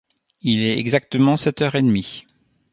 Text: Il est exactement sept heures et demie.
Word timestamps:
Il 0.41 0.63
est 0.63 0.79
exactement 0.79 1.37
sept 1.37 1.61
heures 1.61 1.75
et 1.75 1.81
demie. 1.83 2.25